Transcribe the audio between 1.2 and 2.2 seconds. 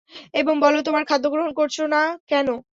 গ্রহণ করছ না